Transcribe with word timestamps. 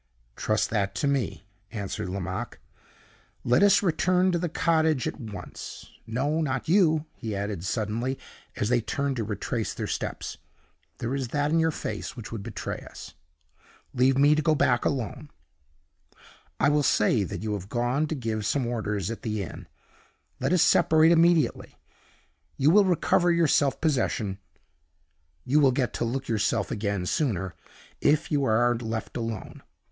"Trust 0.35 0.71
that 0.71 0.95
to 0.95 1.07
me," 1.07 1.45
answered 1.71 2.09
Lomaque. 2.09 2.57
"Let 3.43 3.61
us 3.61 3.83
return 3.83 4.31
to 4.31 4.39
the 4.39 4.49
cottage 4.49 5.07
at 5.07 5.19
once. 5.19 5.91
No, 6.07 6.41
not 6.41 6.67
you," 6.67 7.05
he 7.13 7.35
added, 7.35 7.63
suddenly, 7.63 8.17
as 8.55 8.69
they 8.69 8.81
turned 8.81 9.17
to 9.17 9.23
retrace 9.23 9.75
their 9.75 9.85
steps. 9.85 10.39
"There 10.97 11.13
is 11.13 11.27
that 11.27 11.51
in 11.51 11.59
your 11.59 11.69
face 11.69 12.17
which 12.17 12.31
would 12.31 12.41
betray 12.41 12.79
us. 12.89 13.13
Leave 13.93 14.17
me 14.17 14.33
to 14.33 14.41
go 14.41 14.55
back 14.55 14.85
alone 14.85 15.29
I 16.59 16.67
will 16.67 16.81
say 16.81 17.23
that 17.23 17.43
you 17.43 17.53
have 17.53 17.69
gone 17.69 18.07
to 18.07 18.15
give 18.15 18.43
some 18.43 18.65
orders 18.65 19.11
at 19.11 19.21
the 19.21 19.43
inn. 19.43 19.67
Let 20.39 20.51
us 20.51 20.63
separate 20.63 21.11
immediately. 21.11 21.75
You 22.57 22.71
will 22.71 22.85
recover 22.85 23.31
your 23.31 23.45
self 23.47 23.79
possession 23.79 24.39
you 25.45 25.59
will 25.59 25.71
get 25.71 25.93
to 25.93 26.05
look 26.05 26.27
yourself 26.27 26.71
again 26.71 27.05
sooner 27.05 27.53
if 28.01 28.31
you 28.31 28.43
are 28.45 28.73
left 28.77 29.15
alone. 29.15 29.61